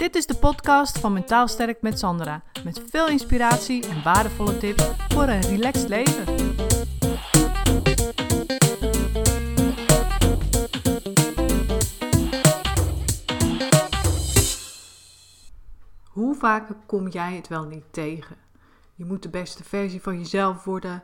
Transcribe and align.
Dit 0.00 0.14
is 0.14 0.26
de 0.26 0.36
podcast 0.36 0.98
van 0.98 1.12
Mentaal 1.12 1.48
Sterk 1.48 1.82
met 1.82 1.98
Sandra. 1.98 2.42
Met 2.64 2.82
veel 2.88 3.08
inspiratie 3.08 3.88
en 3.88 4.02
waardevolle 4.02 4.58
tips 4.58 4.84
voor 5.08 5.22
een 5.22 5.40
relaxed 5.40 5.88
leven. 5.88 6.24
Hoe 16.04 16.34
vaak 16.34 16.68
kom 16.86 17.08
jij 17.08 17.34
het 17.36 17.48
wel 17.48 17.64
niet 17.64 17.92
tegen? 17.92 18.36
Je 18.94 19.04
moet 19.04 19.22
de 19.22 19.30
beste 19.30 19.64
versie 19.64 20.02
van 20.02 20.18
jezelf 20.18 20.64
worden. 20.64 21.02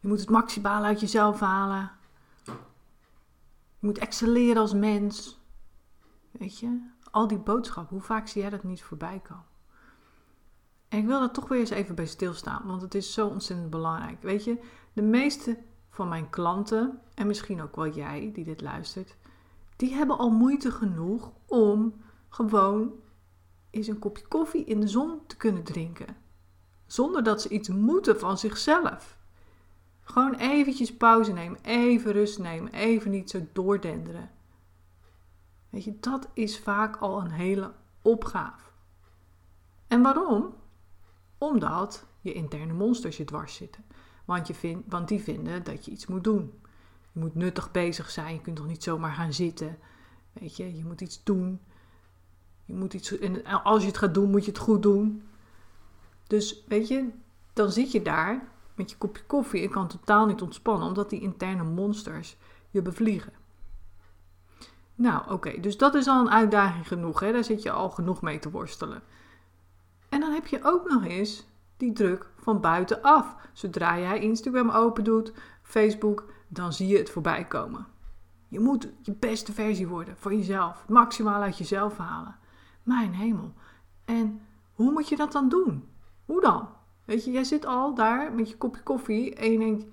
Je 0.00 0.08
moet 0.08 0.20
het 0.20 0.30
maximaal 0.30 0.84
uit 0.84 1.00
jezelf 1.00 1.40
halen. 1.40 1.90
Je 2.44 2.52
moet 3.78 3.98
excelleren 3.98 4.60
als 4.60 4.74
mens. 4.74 5.40
Weet 6.30 6.58
je, 6.58 6.90
al 7.12 7.26
die 7.26 7.38
boodschappen, 7.38 7.96
hoe 7.96 8.04
vaak 8.04 8.28
zie 8.28 8.40
jij 8.40 8.50
dat 8.50 8.62
niet 8.62 8.82
voorbij 8.82 9.20
komen? 9.22 9.50
En 10.88 10.98
ik 10.98 11.06
wil 11.06 11.18
daar 11.18 11.32
toch 11.32 11.48
weer 11.48 11.58
eens 11.60 11.70
even 11.70 11.94
bij 11.94 12.06
stilstaan, 12.06 12.62
want 12.66 12.82
het 12.82 12.94
is 12.94 13.12
zo 13.12 13.26
ontzettend 13.26 13.70
belangrijk. 13.70 14.22
Weet 14.22 14.44
je, 14.44 14.58
de 14.92 15.02
meeste 15.02 15.58
van 15.90 16.08
mijn 16.08 16.30
klanten, 16.30 17.00
en 17.14 17.26
misschien 17.26 17.62
ook 17.62 17.76
wel 17.76 17.88
jij 17.88 18.30
die 18.32 18.44
dit 18.44 18.60
luistert, 18.60 19.16
die 19.76 19.94
hebben 19.94 20.18
al 20.18 20.30
moeite 20.30 20.70
genoeg 20.70 21.32
om 21.46 21.94
gewoon 22.28 22.92
eens 23.70 23.86
een 23.86 23.98
kopje 23.98 24.26
koffie 24.28 24.64
in 24.64 24.80
de 24.80 24.88
zon 24.88 25.20
te 25.26 25.36
kunnen 25.36 25.62
drinken. 25.62 26.16
Zonder 26.86 27.22
dat 27.22 27.42
ze 27.42 27.48
iets 27.48 27.68
moeten 27.68 28.18
van 28.18 28.38
zichzelf. 28.38 29.18
Gewoon 30.00 30.34
eventjes 30.34 30.96
pauze 30.96 31.32
nemen, 31.32 31.58
even 31.62 32.12
rust 32.12 32.38
nemen, 32.38 32.72
even 32.72 33.10
niet 33.10 33.30
zo 33.30 33.46
doordenderen. 33.52 34.30
Weet 35.72 35.84
je, 35.84 35.96
dat 36.00 36.28
is 36.32 36.58
vaak 36.58 36.96
al 36.96 37.20
een 37.20 37.30
hele 37.30 37.72
opgave. 38.02 38.64
En 39.86 40.02
waarom? 40.02 40.54
Omdat 41.38 42.06
je 42.20 42.32
interne 42.32 42.72
monsters 42.72 43.16
je 43.16 43.24
dwars 43.24 43.54
zitten. 43.54 43.84
Want, 44.24 44.46
je 44.46 44.54
vind, 44.54 44.84
want 44.88 45.08
die 45.08 45.22
vinden 45.22 45.64
dat 45.64 45.84
je 45.84 45.90
iets 45.90 46.06
moet 46.06 46.24
doen. 46.24 46.60
Je 47.12 47.20
moet 47.20 47.34
nuttig 47.34 47.70
bezig 47.70 48.10
zijn. 48.10 48.34
Je 48.34 48.40
kunt 48.40 48.56
toch 48.56 48.66
niet 48.66 48.82
zomaar 48.82 49.12
gaan 49.12 49.32
zitten. 49.32 49.78
Weet 50.32 50.56
je, 50.56 50.76
je 50.76 50.84
moet 50.84 51.00
iets 51.00 51.24
doen. 51.24 51.60
Je 52.64 52.74
moet 52.74 52.94
iets, 52.94 53.18
en 53.18 53.44
als 53.44 53.80
je 53.82 53.88
het 53.88 53.98
gaat 53.98 54.14
doen, 54.14 54.30
moet 54.30 54.44
je 54.44 54.50
het 54.50 54.60
goed 54.60 54.82
doen. 54.82 55.22
Dus 56.26 56.64
weet 56.66 56.88
je, 56.88 57.08
dan 57.52 57.72
zit 57.72 57.92
je 57.92 58.02
daar 58.02 58.48
met 58.74 58.90
je 58.90 58.96
kopje 58.96 59.24
koffie 59.24 59.62
en 59.62 59.70
kan 59.70 59.88
totaal 59.88 60.26
niet 60.26 60.42
ontspannen, 60.42 60.88
omdat 60.88 61.10
die 61.10 61.20
interne 61.20 61.64
monsters 61.64 62.36
je 62.70 62.82
bevliegen. 62.82 63.32
Nou, 64.94 65.30
oké, 65.30 65.60
dus 65.60 65.76
dat 65.76 65.94
is 65.94 66.06
al 66.06 66.20
een 66.20 66.30
uitdaging 66.30 66.88
genoeg. 66.88 67.20
Hè? 67.20 67.32
Daar 67.32 67.44
zit 67.44 67.62
je 67.62 67.70
al 67.70 67.90
genoeg 67.90 68.22
mee 68.22 68.38
te 68.38 68.50
worstelen. 68.50 69.02
En 70.08 70.20
dan 70.20 70.32
heb 70.32 70.46
je 70.46 70.60
ook 70.62 70.88
nog 70.90 71.04
eens 71.04 71.46
die 71.76 71.92
druk 71.92 72.30
van 72.36 72.60
buitenaf. 72.60 73.36
Zodra 73.52 73.98
jij 73.98 74.20
Instagram 74.20 74.70
open 74.70 75.04
doet, 75.04 75.32
Facebook, 75.62 76.32
dan 76.48 76.72
zie 76.72 76.88
je 76.88 76.98
het 76.98 77.10
voorbij 77.10 77.44
komen. 77.44 77.86
Je 78.48 78.60
moet 78.60 78.88
je 79.02 79.12
beste 79.12 79.52
versie 79.52 79.88
worden 79.88 80.16
voor 80.16 80.34
jezelf. 80.34 80.84
Maximaal 80.88 81.42
uit 81.42 81.58
jezelf 81.58 81.96
halen. 81.96 82.36
Mijn 82.82 83.14
hemel. 83.14 83.52
En 84.04 84.40
hoe 84.72 84.92
moet 84.92 85.08
je 85.08 85.16
dat 85.16 85.32
dan 85.32 85.48
doen? 85.48 85.88
Hoe 86.24 86.40
dan? 86.40 86.68
Weet 87.04 87.24
je, 87.24 87.30
jij 87.30 87.44
zit 87.44 87.66
al 87.66 87.94
daar 87.94 88.32
met 88.32 88.50
je 88.50 88.56
kopje 88.56 88.82
koffie 88.82 89.34
en 89.34 89.52
je 89.52 89.58
denkt: 89.58 89.84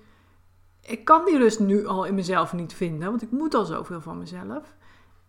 ik 0.81 1.05
kan 1.05 1.25
die 1.25 1.37
rust 1.37 1.59
nu 1.59 1.85
al 1.85 2.05
in 2.05 2.15
mezelf 2.15 2.53
niet 2.53 2.73
vinden, 2.73 3.09
want 3.09 3.21
ik 3.21 3.31
moet 3.31 3.53
al 3.53 3.65
zoveel 3.65 4.01
van 4.01 4.17
mezelf. 4.17 4.75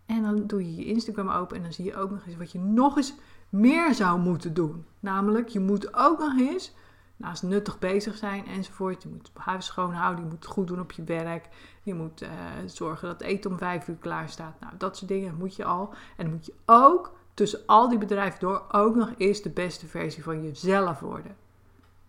En 0.05 0.21
dan 0.21 0.47
doe 0.47 0.65
je 0.65 0.75
je 0.75 0.85
Instagram 0.85 1.29
open 1.29 1.57
en 1.57 1.63
dan 1.63 1.73
zie 1.73 1.85
je 1.85 1.95
ook 1.95 2.11
nog 2.11 2.25
eens 2.25 2.37
wat 2.37 2.51
je 2.51 2.59
nog 2.59 2.97
eens 2.97 3.13
meer 3.49 3.93
zou 3.93 4.19
moeten 4.19 4.53
doen. 4.53 4.85
Namelijk, 4.99 5.47
je 5.47 5.59
moet 5.59 5.95
ook 5.95 6.19
nog 6.19 6.39
eens 6.39 6.73
naast 7.15 7.43
nuttig 7.43 7.79
bezig 7.79 8.17
zijn 8.17 8.47
enzovoort. 8.47 9.03
Je 9.03 9.09
moet 9.09 9.29
het 9.33 9.43
huis 9.43 9.65
schoonhouden, 9.65 10.23
je 10.23 10.29
moet 10.29 10.45
goed 10.45 10.67
doen 10.67 10.79
op 10.79 10.91
je 10.91 11.03
werk. 11.03 11.49
Je 11.83 11.93
moet 11.93 12.21
uh, 12.21 12.29
zorgen 12.65 13.07
dat 13.07 13.21
eten 13.21 13.51
om 13.51 13.57
vijf 13.57 13.87
uur 13.87 13.95
klaar 13.95 14.29
staat. 14.29 14.59
Nou, 14.59 14.73
dat 14.77 14.97
soort 14.97 15.09
dingen 15.09 15.35
moet 15.37 15.55
je 15.55 15.65
al. 15.65 15.93
En 16.17 16.25
dan 16.25 16.33
moet 16.33 16.45
je 16.45 16.53
ook 16.65 17.17
tussen 17.33 17.59
al 17.65 17.89
die 17.89 17.97
bedrijven 17.97 18.39
door 18.39 18.65
ook 18.71 18.95
nog 18.95 19.13
eens 19.17 19.41
de 19.41 19.49
beste 19.49 19.87
versie 19.87 20.23
van 20.23 20.43
jezelf 20.43 20.99
worden. 20.99 21.35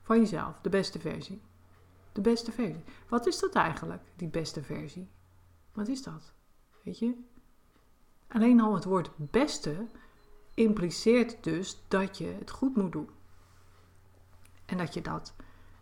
Van 0.03 0.19
jezelf, 0.19 0.59
de 0.63 0.69
beste 0.69 0.99
versie. 0.99 1.41
De 2.13 2.21
beste 2.21 2.53
versie. 2.53 2.85
Wat 3.09 3.27
is 3.27 3.39
dat 3.39 3.55
eigenlijk, 3.55 4.03
die 4.17 4.29
beste 4.29 4.63
versie? 4.63 5.11
Wat 5.73 5.89
is 5.89 6.03
dat? 6.03 6.33
Weet 6.83 6.99
je? 6.99 7.15
Alleen 8.29 8.61
al 8.61 8.75
het 8.75 8.85
woord 8.85 9.11
beste 9.17 9.87
impliceert 10.55 11.45
dus 11.45 11.85
dat 11.89 12.19
je 12.19 12.35
het 12.39 12.51
goed 12.51 12.77
moet 12.77 12.93
doen. 12.93 13.09
En 14.67 14.77
dat 14.79 14.95
je, 14.95 15.03
dat, 15.03 15.35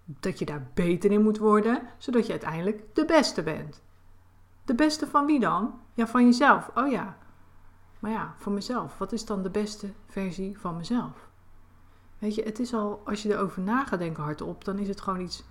dat 0.04 0.38
je 0.38 0.44
daar 0.44 0.70
beter 0.74 1.12
in 1.12 1.22
moet 1.22 1.38
worden, 1.38 1.82
zodat 1.98 2.26
je 2.26 2.30
uiteindelijk 2.30 2.94
de 2.94 3.04
beste 3.04 3.42
bent. 3.42 3.82
De 4.64 4.74
beste 4.74 5.06
van 5.06 5.26
wie 5.26 5.40
dan? 5.40 5.80
Ja, 5.94 6.06
van 6.06 6.24
jezelf. 6.24 6.70
Oh 6.74 6.90
ja. 6.90 7.18
Maar 7.98 8.10
ja, 8.10 8.34
van 8.38 8.54
mezelf. 8.54 8.98
Wat 8.98 9.12
is 9.12 9.24
dan 9.24 9.42
de 9.42 9.50
beste 9.50 9.92
versie 10.06 10.58
van 10.58 10.76
mezelf? 10.76 11.28
Weet 12.18 12.34
je, 12.34 12.42
het 12.42 12.58
is 12.58 12.74
al, 12.74 13.02
als 13.04 13.22
je 13.22 13.32
erover 13.32 13.62
na 13.62 13.84
gaat 13.84 13.98
denken 13.98 14.22
hardop, 14.22 14.64
dan 14.64 14.78
is 14.78 14.88
het 14.88 15.00
gewoon 15.00 15.20
iets. 15.20 15.44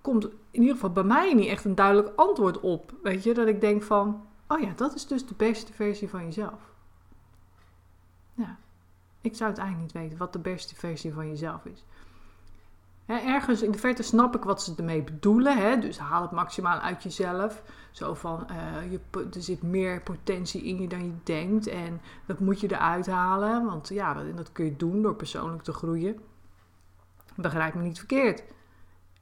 Komt 0.00 0.24
in 0.24 0.60
ieder 0.60 0.74
geval 0.74 0.92
bij 0.92 1.02
mij 1.02 1.34
niet 1.34 1.48
echt 1.48 1.64
een 1.64 1.74
duidelijk 1.74 2.12
antwoord 2.16 2.60
op. 2.60 2.94
Weet 3.02 3.22
je, 3.22 3.34
dat 3.34 3.46
ik 3.46 3.60
denk 3.60 3.82
van, 3.82 4.26
oh 4.48 4.60
ja, 4.60 4.72
dat 4.76 4.94
is 4.94 5.06
dus 5.06 5.26
de 5.26 5.34
beste 5.36 5.72
versie 5.72 6.08
van 6.08 6.24
jezelf. 6.24 6.74
Ja, 8.34 8.58
ik 9.20 9.36
zou 9.36 9.50
het 9.50 9.58
eigenlijk 9.58 9.92
niet 9.92 10.02
weten 10.02 10.18
wat 10.18 10.32
de 10.32 10.38
beste 10.38 10.74
versie 10.74 11.12
van 11.12 11.28
jezelf 11.28 11.64
is. 11.64 11.84
ergens 13.06 13.62
in 13.62 13.70
de 13.70 13.78
verte 13.78 14.02
snap 14.02 14.36
ik 14.36 14.42
wat 14.42 14.62
ze 14.62 14.74
ermee 14.76 15.02
bedoelen. 15.02 15.58
Hè? 15.58 15.78
Dus 15.78 15.98
haal 15.98 16.22
het 16.22 16.30
maximaal 16.30 16.78
uit 16.78 17.02
jezelf. 17.02 17.62
Zo 17.90 18.14
van, 18.14 18.46
uh, 18.50 18.92
je, 18.92 19.00
er 19.12 19.42
zit 19.42 19.62
meer 19.62 20.02
potentie 20.02 20.62
in 20.62 20.80
je 20.80 20.88
dan 20.88 21.04
je 21.04 21.14
denkt. 21.22 21.66
En 21.66 22.00
dat 22.26 22.40
moet 22.40 22.60
je 22.60 22.72
eruit 22.72 23.06
halen. 23.06 23.64
Want 23.64 23.88
ja, 23.88 24.14
dat 24.14 24.52
kun 24.52 24.64
je 24.64 24.76
doen 24.76 25.02
door 25.02 25.14
persoonlijk 25.14 25.62
te 25.62 25.72
groeien. 25.72 26.20
Begrijp 27.34 27.74
me 27.74 27.82
niet 27.82 27.98
verkeerd. 27.98 28.42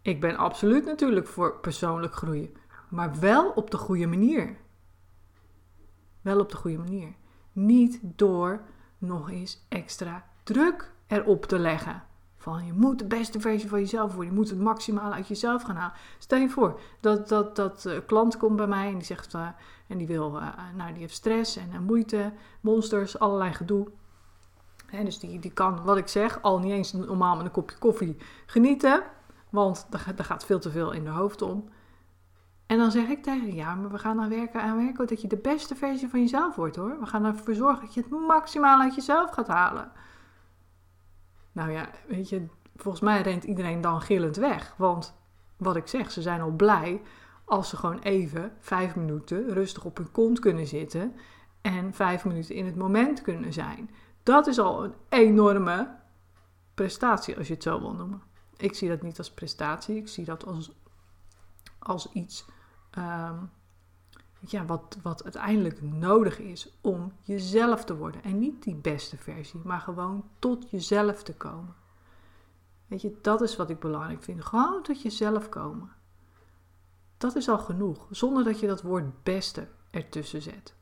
Ik 0.04 0.20
ben 0.20 0.36
absoluut 0.36 0.84
natuurlijk 0.84 1.26
voor 1.26 1.58
persoonlijk 1.60 2.14
groeien. 2.14 2.54
Maar 2.88 3.18
wel 3.20 3.50
op 3.50 3.70
de 3.70 3.76
goede 3.76 4.06
manier. 4.06 4.56
Wel 6.20 6.40
op 6.40 6.50
de 6.50 6.56
goede 6.56 6.78
manier. 6.78 7.14
Niet 7.52 8.00
door 8.02 8.60
nog 8.98 9.30
eens 9.30 9.66
extra 9.68 10.24
druk 10.42 10.92
erop 11.06 11.44
te 11.44 11.58
leggen. 11.58 12.02
Van 12.36 12.66
je 12.66 12.72
moet 12.72 12.98
de 12.98 13.04
beste 13.04 13.40
versie 13.40 13.68
van 13.68 13.78
jezelf 13.78 14.14
worden. 14.14 14.32
Je 14.32 14.38
moet 14.38 14.50
het 14.50 14.58
maximaal 14.58 15.12
uit 15.12 15.28
jezelf 15.28 15.62
gaan 15.62 15.76
halen. 15.76 15.96
Stel 16.18 16.38
je 16.38 16.48
voor 16.48 16.80
dat 17.00 17.28
dat, 17.28 17.56
dat 17.56 17.84
uh, 17.86 17.98
klant 18.06 18.36
komt 18.36 18.56
bij 18.56 18.66
mij 18.66 18.86
en 18.86 18.94
die 18.94 19.04
zegt. 19.04 19.34
Uh, 19.34 19.48
en 19.86 19.98
die 19.98 20.06
wil. 20.06 20.36
Uh, 20.36 20.48
nou, 20.76 20.92
die 20.92 21.00
heeft 21.00 21.14
stress 21.14 21.56
en 21.56 21.82
moeite, 21.82 22.32
monsters, 22.60 23.18
allerlei 23.18 23.52
gedoe. 23.52 23.88
Dus 25.04 25.18
die, 25.18 25.38
die 25.38 25.52
kan, 25.52 25.84
wat 25.84 25.96
ik 25.96 26.08
zeg, 26.08 26.42
al 26.42 26.58
niet 26.58 26.72
eens 26.72 26.92
normaal 26.92 27.36
met 27.36 27.44
een 27.44 27.50
kopje 27.50 27.78
koffie 27.78 28.16
genieten. 28.46 29.02
Want 29.54 29.86
daar 29.90 30.24
gaat 30.24 30.44
veel 30.44 30.58
te 30.58 30.70
veel 30.70 30.92
in 30.92 31.04
de 31.04 31.10
hoofd 31.10 31.42
om. 31.42 31.68
En 32.66 32.78
dan 32.78 32.90
zeg 32.90 33.08
ik 33.08 33.22
tegen 33.22 33.46
je, 33.46 33.54
ja, 33.54 33.74
maar 33.74 33.90
we 33.90 33.98
gaan 33.98 34.16
dan 34.16 34.28
werken 34.28 34.62
aan 34.62 34.76
werken 34.76 35.06
dat 35.06 35.20
je 35.20 35.28
de 35.28 35.36
beste 35.36 35.74
versie 35.74 36.08
van 36.08 36.20
jezelf 36.20 36.54
wordt 36.54 36.76
hoor. 36.76 37.00
We 37.00 37.06
gaan 37.06 37.24
ervoor 37.24 37.54
zorgen 37.54 37.84
dat 37.84 37.94
je 37.94 38.00
het 38.00 38.10
maximaal 38.10 38.80
uit 38.80 38.94
jezelf 38.94 39.30
gaat 39.30 39.46
halen. 39.46 39.92
Nou 41.52 41.70
ja, 41.70 41.88
weet 42.08 42.28
je, 42.28 42.46
volgens 42.76 43.02
mij 43.02 43.22
rent 43.22 43.44
iedereen 43.44 43.80
dan 43.80 44.00
gillend 44.00 44.36
weg. 44.36 44.74
Want 44.76 45.14
wat 45.56 45.76
ik 45.76 45.86
zeg, 45.86 46.10
ze 46.10 46.22
zijn 46.22 46.40
al 46.40 46.50
blij 46.50 47.02
als 47.44 47.68
ze 47.68 47.76
gewoon 47.76 47.98
even 47.98 48.52
vijf 48.58 48.96
minuten 48.96 49.48
rustig 49.48 49.84
op 49.84 49.96
hun 49.96 50.12
kont 50.12 50.38
kunnen 50.38 50.66
zitten 50.66 51.14
en 51.60 51.92
vijf 51.92 52.24
minuten 52.24 52.54
in 52.54 52.66
het 52.66 52.76
moment 52.76 53.22
kunnen 53.22 53.52
zijn. 53.52 53.90
Dat 54.22 54.46
is 54.46 54.58
al 54.58 54.84
een 54.84 54.94
enorme 55.08 55.96
prestatie, 56.74 57.36
als 57.36 57.46
je 57.46 57.54
het 57.54 57.62
zo 57.62 57.80
wil 57.80 57.94
noemen. 57.94 58.33
Ik 58.56 58.74
zie 58.74 58.88
dat 58.88 59.02
niet 59.02 59.18
als 59.18 59.30
prestatie, 59.30 59.96
ik 59.96 60.08
zie 60.08 60.24
dat 60.24 60.46
als, 60.46 60.72
als 61.78 62.12
iets 62.12 62.44
um, 62.98 63.50
ja, 64.50 64.64
wat, 64.64 64.98
wat 65.02 65.22
uiteindelijk 65.22 65.82
nodig 65.82 66.38
is 66.38 66.78
om 66.80 67.12
jezelf 67.22 67.84
te 67.84 67.96
worden. 67.96 68.22
En 68.22 68.38
niet 68.38 68.62
die 68.62 68.74
beste 68.74 69.16
versie, 69.16 69.60
maar 69.64 69.80
gewoon 69.80 70.28
tot 70.38 70.70
jezelf 70.70 71.22
te 71.22 71.34
komen. 71.34 71.74
Weet 72.86 73.02
je, 73.02 73.18
dat 73.22 73.40
is 73.40 73.56
wat 73.56 73.70
ik 73.70 73.80
belangrijk 73.80 74.22
vind. 74.22 74.44
Gewoon 74.44 74.82
tot 74.82 75.02
jezelf 75.02 75.48
komen. 75.48 75.90
Dat 77.18 77.36
is 77.36 77.48
al 77.48 77.58
genoeg, 77.58 78.06
zonder 78.10 78.44
dat 78.44 78.60
je 78.60 78.66
dat 78.66 78.82
woord 78.82 79.22
beste 79.22 79.68
ertussen 79.90 80.42
zet. 80.42 80.74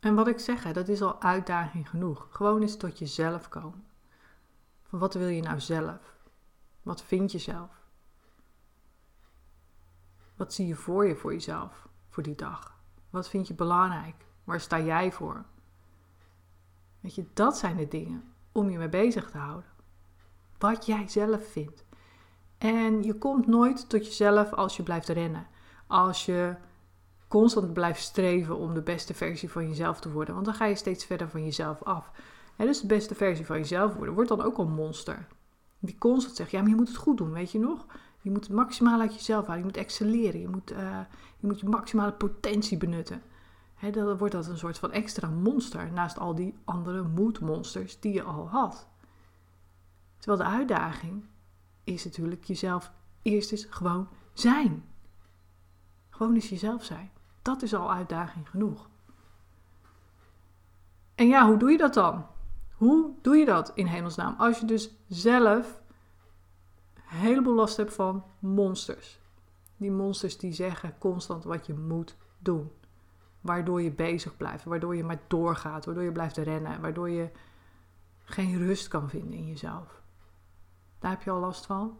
En 0.00 0.14
wat 0.14 0.28
ik 0.28 0.38
zeg, 0.38 0.72
dat 0.72 0.88
is 0.88 1.02
al 1.02 1.20
uitdaging 1.22 1.88
genoeg. 1.88 2.28
Gewoon 2.30 2.62
eens 2.62 2.76
tot 2.76 2.98
jezelf 2.98 3.48
komen. 3.48 3.84
Van 4.82 4.98
wat 4.98 5.14
wil 5.14 5.28
je 5.28 5.42
nou 5.42 5.60
zelf? 5.60 6.18
Wat 6.90 7.02
vind 7.02 7.32
je 7.32 7.38
zelf? 7.38 7.70
Wat 10.36 10.54
zie 10.54 10.66
je 10.66 10.74
voor 10.74 11.06
je 11.06 11.16
voor 11.16 11.32
jezelf 11.32 11.88
voor 12.08 12.22
die 12.22 12.34
dag? 12.34 12.78
Wat 13.10 13.28
vind 13.28 13.48
je 13.48 13.54
belangrijk? 13.54 14.26
Waar 14.44 14.60
sta 14.60 14.80
jij 14.80 15.12
voor? 15.12 15.44
Weet 17.00 17.14
je, 17.14 17.26
dat 17.34 17.58
zijn 17.58 17.76
de 17.76 17.88
dingen 17.88 18.32
om 18.52 18.70
je 18.70 18.78
mee 18.78 18.88
bezig 18.88 19.30
te 19.30 19.38
houden. 19.38 19.70
Wat 20.58 20.86
jij 20.86 21.08
zelf 21.08 21.48
vindt. 21.48 21.84
En 22.58 23.02
je 23.02 23.14
komt 23.14 23.46
nooit 23.46 23.88
tot 23.88 24.06
jezelf 24.06 24.52
als 24.52 24.76
je 24.76 24.82
blijft 24.82 25.08
rennen. 25.08 25.46
Als 25.86 26.26
je 26.26 26.56
constant 27.28 27.72
blijft 27.72 28.02
streven 28.02 28.56
om 28.56 28.74
de 28.74 28.82
beste 28.82 29.14
versie 29.14 29.50
van 29.50 29.68
jezelf 29.68 30.00
te 30.00 30.10
worden. 30.10 30.34
Want 30.34 30.46
dan 30.46 30.54
ga 30.54 30.64
je 30.64 30.74
steeds 30.74 31.04
verder 31.04 31.28
van 31.28 31.44
jezelf 31.44 31.82
af. 31.82 32.10
En 32.56 32.66
dus 32.66 32.80
de 32.80 32.86
beste 32.86 33.14
versie 33.14 33.46
van 33.46 33.56
jezelf 33.56 33.94
worden, 33.94 34.14
wordt 34.14 34.28
dan 34.28 34.42
ook 34.42 34.58
een 34.58 34.72
monster. 34.72 35.26
Die 35.80 35.98
constant 35.98 36.36
zegt, 36.36 36.50
ja, 36.50 36.60
maar 36.60 36.70
je 36.70 36.76
moet 36.76 36.88
het 36.88 36.96
goed 36.96 37.16
doen, 37.16 37.32
weet 37.32 37.52
je 37.52 37.58
nog? 37.58 37.86
Je 38.22 38.30
moet 38.30 38.44
het 38.44 38.52
maximaal 38.52 39.00
uit 39.00 39.14
jezelf 39.14 39.46
halen. 39.46 39.58
Je 39.58 39.64
moet 39.64 39.76
excelleren. 39.76 40.40
Je 40.40 40.48
moet, 40.48 40.72
uh, 40.72 41.00
je, 41.36 41.46
moet 41.46 41.60
je 41.60 41.68
maximale 41.68 42.12
potentie 42.12 42.76
benutten. 42.76 43.22
Dan 43.92 44.16
wordt 44.16 44.34
dat 44.34 44.46
een 44.46 44.58
soort 44.58 44.78
van 44.78 44.92
extra 44.92 45.28
monster 45.28 45.92
naast 45.92 46.18
al 46.18 46.34
die 46.34 46.54
andere 46.64 47.02
moedmonsters 47.02 48.00
die 48.00 48.12
je 48.12 48.22
al 48.22 48.48
had. 48.48 48.88
Terwijl 50.18 50.50
de 50.50 50.56
uitdaging 50.56 51.24
is 51.84 52.04
natuurlijk 52.04 52.44
jezelf 52.44 52.92
eerst 53.22 53.52
eens 53.52 53.66
gewoon 53.70 54.08
zijn. 54.32 54.84
Gewoon 56.10 56.34
eens 56.34 56.48
jezelf 56.48 56.84
zijn. 56.84 57.10
Dat 57.42 57.62
is 57.62 57.74
al 57.74 57.92
uitdaging 57.92 58.48
genoeg. 58.48 58.88
En 61.14 61.28
ja, 61.28 61.46
hoe 61.46 61.56
doe 61.56 61.70
je 61.70 61.78
dat 61.78 61.94
dan? 61.94 62.26
Hoe 62.80 63.14
doe 63.22 63.36
je 63.36 63.44
dat 63.44 63.72
in 63.74 63.86
hemelsnaam? 63.86 64.34
Als 64.38 64.60
je 64.60 64.66
dus 64.66 64.90
zelf 65.08 65.82
een 66.94 67.16
heleboel 67.18 67.54
last 67.54 67.76
hebt 67.76 67.94
van 67.94 68.24
monsters. 68.38 69.20
Die 69.76 69.90
monsters 69.90 70.38
die 70.38 70.52
zeggen 70.52 70.98
constant 70.98 71.44
wat 71.44 71.66
je 71.66 71.74
moet 71.74 72.16
doen. 72.38 72.70
Waardoor 73.40 73.82
je 73.82 73.92
bezig 73.92 74.36
blijft, 74.36 74.64
waardoor 74.64 74.96
je 74.96 75.04
maar 75.04 75.20
doorgaat, 75.26 75.84
waardoor 75.84 76.04
je 76.04 76.12
blijft 76.12 76.36
rennen, 76.36 76.80
waardoor 76.80 77.10
je 77.10 77.30
geen 78.18 78.58
rust 78.58 78.88
kan 78.88 79.08
vinden 79.08 79.38
in 79.38 79.46
jezelf. 79.46 80.02
Daar 80.98 81.10
heb 81.10 81.22
je 81.22 81.30
al 81.30 81.40
last 81.40 81.66
van. 81.66 81.98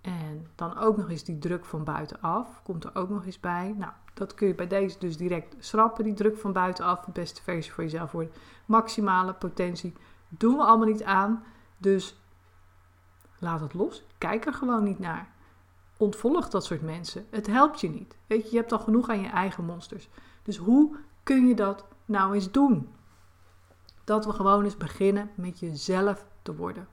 En 0.00 0.46
dan 0.54 0.78
ook 0.78 0.96
nog 0.96 1.10
eens 1.10 1.24
die 1.24 1.38
druk 1.38 1.64
van 1.64 1.84
buitenaf, 1.84 2.62
komt 2.62 2.84
er 2.84 2.94
ook 2.94 3.08
nog 3.08 3.26
eens 3.26 3.40
bij. 3.40 3.74
Nou, 3.78 3.92
dat 4.14 4.34
kun 4.34 4.46
je 4.46 4.54
bij 4.54 4.66
deze 4.66 4.98
dus 4.98 5.16
direct 5.16 5.54
schrappen, 5.58 6.04
die 6.04 6.14
druk 6.14 6.36
van 6.36 6.52
buitenaf, 6.52 7.00
de 7.00 7.12
beste 7.12 7.42
versie 7.42 7.72
voor 7.72 7.84
jezelf 7.84 8.12
worden. 8.12 8.32
Maximale 8.66 9.34
potentie 9.34 9.92
doen 10.28 10.56
we 10.56 10.62
allemaal 10.62 10.88
niet 10.88 11.04
aan, 11.04 11.44
dus 11.76 12.20
laat 13.38 13.60
het 13.60 13.74
los. 13.74 14.04
Kijk 14.18 14.46
er 14.46 14.54
gewoon 14.54 14.84
niet 14.84 14.98
naar. 14.98 15.32
Ontvolg 15.96 16.48
dat 16.48 16.64
soort 16.64 16.82
mensen. 16.82 17.26
Het 17.30 17.46
helpt 17.46 17.80
je 17.80 17.90
niet. 17.90 18.16
Weet 18.26 18.44
je, 18.44 18.50
je 18.50 18.56
hebt 18.56 18.72
al 18.72 18.78
genoeg 18.78 19.08
aan 19.08 19.20
je 19.20 19.28
eigen 19.28 19.64
monsters. 19.64 20.08
Dus 20.42 20.56
hoe 20.56 20.96
kun 21.22 21.46
je 21.46 21.54
dat 21.54 21.84
nou 22.04 22.34
eens 22.34 22.50
doen? 22.50 22.88
Dat 24.04 24.24
we 24.24 24.32
gewoon 24.32 24.64
eens 24.64 24.76
beginnen 24.76 25.30
met 25.34 25.58
jezelf 25.58 26.26
te 26.42 26.56
worden. 26.56 26.88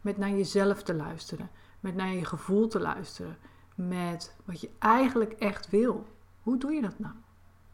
Met 0.00 0.16
naar 0.16 0.30
jezelf 0.30 0.82
te 0.82 0.94
luisteren. 0.94 1.50
Met 1.80 1.94
naar 1.94 2.12
je 2.12 2.24
gevoel 2.24 2.68
te 2.68 2.80
luisteren. 2.80 3.36
Met 3.74 4.36
wat 4.44 4.60
je 4.60 4.70
eigenlijk 4.78 5.32
echt 5.32 5.70
wil. 5.70 6.06
Hoe 6.42 6.58
doe 6.58 6.72
je 6.72 6.80
dat 6.80 6.98
nou? 6.98 7.14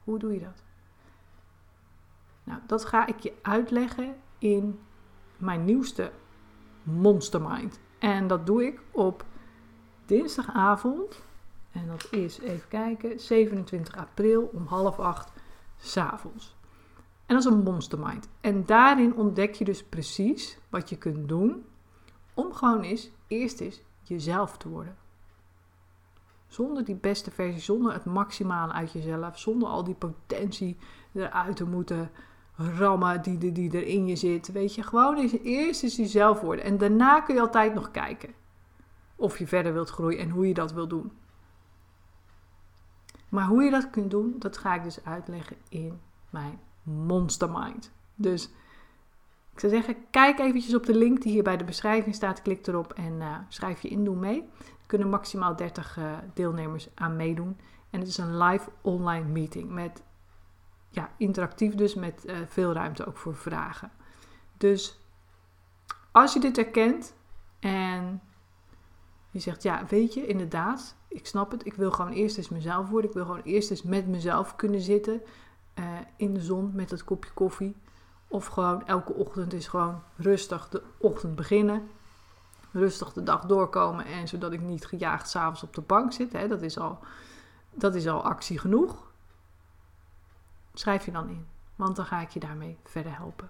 Hoe 0.05 0.19
doe 0.19 0.32
je 0.32 0.41
dat? 0.41 0.62
Nou, 2.44 2.61
dat 2.67 2.85
ga 2.85 3.06
ik 3.06 3.19
je 3.19 3.32
uitleggen 3.43 4.17
in 4.38 4.81
mijn 5.37 5.65
nieuwste 5.65 6.12
Monstermind. 6.82 7.81
En 7.99 8.26
dat 8.26 8.47
doe 8.47 8.67
ik 8.67 8.81
op 8.91 9.25
dinsdagavond. 10.06 11.23
En 11.73 11.87
dat 11.87 12.09
is, 12.11 12.38
even 12.38 12.69
kijken, 12.69 13.20
27 13.20 13.97
april 13.97 14.50
om 14.53 14.67
half 14.67 14.99
acht 14.99 15.32
s'avonds. 15.76 16.56
En 17.26 17.35
dat 17.35 17.44
is 17.44 17.53
een 17.53 17.62
Monstermind. 17.62 18.29
En 18.41 18.67
daarin 18.67 19.14
ontdek 19.14 19.55
je 19.55 19.64
dus 19.64 19.85
precies 19.85 20.59
wat 20.69 20.88
je 20.88 20.97
kunt 20.97 21.29
doen 21.29 21.64
om 22.35 22.53
gewoon 22.53 22.81
eens, 22.81 23.11
eerst 23.26 23.61
eens 23.61 23.82
jezelf 24.03 24.56
te 24.56 24.69
worden. 24.69 24.97
Zonder 26.49 26.85
die 26.85 26.95
beste 26.95 27.31
versie, 27.31 27.61
zonder 27.61 27.93
het 27.93 28.05
maximale 28.05 28.73
uit 28.73 28.93
jezelf, 28.93 29.39
zonder 29.39 29.69
al 29.69 29.85
die 29.85 29.95
potentie 29.95 30.77
eruit 31.12 31.56
te 31.56 31.65
moeten 31.65 32.11
rammen 32.56 33.23
die, 33.23 33.53
die, 33.53 33.73
er 33.73 33.87
in 33.87 34.06
je 34.06 34.17
zit. 34.17 34.53
Weet 34.53 34.75
je, 34.75 34.83
gewoon 34.83 35.17
eens, 35.17 35.39
eerst 35.43 35.83
eens 35.83 35.97
jezelf 35.97 36.41
worden. 36.41 36.65
En 36.65 36.79
daarna 36.79 37.21
kun 37.21 37.35
je 37.35 37.41
altijd 37.41 37.75
nog 37.75 37.91
kijken 37.91 38.35
of 39.17 39.39
je 39.39 39.47
verder 39.47 39.73
wilt 39.73 39.91
groeien 39.91 40.19
en 40.19 40.31
hoe 40.31 40.49
je 40.49 40.55
dat 40.55 40.73
wilt 40.73 40.91
doen. 40.91 41.12
Maar 43.29 43.47
hoe 43.47 43.62
je 43.62 43.71
dat 43.71 43.91
kunt 43.91 44.11
doen, 44.11 44.35
dat 44.39 44.59
ga 44.59 44.75
ik 44.75 44.83
dus 44.83 45.05
uitleggen 45.05 45.56
in 45.69 46.00
mijn 46.31 46.61
Monstermind. 46.83 47.93
Dus 48.15 48.50
ik 49.53 49.61
zou 49.61 49.73
zeggen, 49.73 49.97
kijk 50.11 50.39
eventjes 50.39 50.75
op 50.75 50.87
de 50.87 50.95
link 50.95 51.23
die 51.23 51.33
hier 51.33 51.43
bij 51.43 51.56
de 51.56 51.65
beschrijving 51.65 52.15
staat. 52.15 52.43
Klik 52.43 52.67
erop 52.67 52.93
en 52.93 53.12
uh, 53.12 53.39
schrijf 53.49 53.83
je 53.83 53.89
in, 53.89 54.05
doe 54.05 54.17
mee. 54.17 54.49
Kunnen 54.88 55.08
maximaal 55.08 55.56
30 55.56 55.96
uh, 55.96 56.12
eh, 56.12 56.19
deelnemers 56.35 56.88
aan 56.94 57.17
meedoen. 57.17 57.58
En 57.90 58.00
het 58.00 58.08
is 58.08 58.19
een 58.19 58.38
live 58.38 58.70
online 58.81 59.29
meeting 59.29 59.70
met, 59.70 60.02
ja, 60.90 61.11
interactief 61.17 61.75
dus, 61.75 61.94
met 61.94 62.25
uh, 62.26 62.37
veel 62.46 62.73
ruimte 62.73 63.06
ook 63.06 63.17
voor 63.17 63.37
vragen. 63.37 63.90
Dus 64.56 65.00
als 66.12 66.32
je 66.32 66.40
dit 66.40 66.56
herkent 66.56 67.14
en 67.58 68.20
je 69.31 69.38
zegt, 69.38 69.62
ja, 69.62 69.87
weet 69.88 70.14
je, 70.14 70.26
inderdaad, 70.26 70.96
ik 71.08 71.26
snap 71.26 71.50
het. 71.50 71.67
Ik 71.67 71.75
wil 71.75 71.90
gewoon 71.90 72.12
eerst 72.12 72.37
eens 72.37 72.49
mezelf 72.49 72.88
worden. 72.88 73.11
Ik 73.11 73.17
wil 73.17 73.25
gewoon 73.25 73.43
eerst 73.43 73.70
eens 73.70 73.82
met 73.82 74.06
mezelf 74.06 74.56
kunnen 74.56 74.81
zitten 74.81 75.23
uh, 75.79 75.85
in 76.17 76.35
de 76.35 76.40
zon 76.40 76.70
met 76.75 76.88
dat 76.88 77.05
kopje 77.05 77.31
koffie. 77.32 77.76
Of 78.29 78.46
gewoon 78.46 78.87
elke 78.87 79.14
ochtend 79.14 79.52
is 79.52 79.69
gewoon 79.69 80.02
rustig 80.17 80.69
de 80.69 80.82
ochtend 80.99 81.35
beginnen. 81.35 81.88
Rustig 82.73 83.12
de 83.12 83.23
dag 83.23 83.47
doorkomen 83.47 84.05
en 84.05 84.29
zodat 84.29 84.53
ik 84.53 84.61
niet 84.61 84.87
gejaagd 84.87 85.29
s'avonds 85.29 85.62
op 85.62 85.75
de 85.75 85.81
bank 85.81 86.12
zit. 86.12 86.32
Hè, 86.32 86.49
dat, 86.49 86.62
is 86.62 86.79
al, 86.79 86.99
dat 87.70 87.94
is 87.94 88.06
al 88.06 88.25
actie 88.25 88.59
genoeg. 88.59 89.11
Schrijf 90.75 91.05
je 91.05 91.12
dan 91.12 91.29
in, 91.29 91.47
want 91.76 91.97
dan 91.97 92.05
ga 92.05 92.20
ik 92.20 92.31
je 92.31 92.41
daarmee 92.41 92.79
verder 92.85 93.17
helpen. 93.17 93.49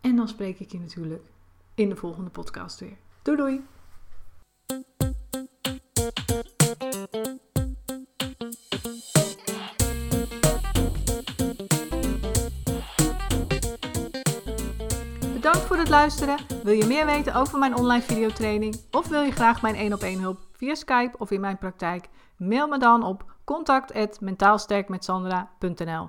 En 0.00 0.16
dan 0.16 0.28
spreek 0.28 0.60
ik 0.60 0.72
je 0.72 0.80
natuurlijk 0.80 1.22
in 1.74 1.88
de 1.88 1.96
volgende 1.96 2.30
podcast 2.30 2.80
weer. 2.80 2.96
Doei 3.22 3.36
doei! 3.36 3.64
Luisteren. 15.90 16.38
Wil 16.62 16.74
je 16.74 16.86
meer 16.86 17.06
weten 17.06 17.34
over 17.34 17.58
mijn 17.58 17.76
online 17.76 18.02
videotraining 18.02 18.80
of 18.90 19.08
wil 19.08 19.22
je 19.22 19.30
graag 19.30 19.62
mijn 19.62 19.74
1 19.74 19.92
op 19.92 20.00
1 20.00 20.20
hulp 20.20 20.38
via 20.52 20.74
Skype 20.74 21.18
of 21.18 21.30
in 21.30 21.40
mijn 21.40 21.58
praktijk? 21.58 22.08
Mail 22.36 22.68
me 22.68 22.78
dan 22.78 23.02
op 23.02 23.24
contact@mentaalsterkmetsandra.nl. 23.44 26.08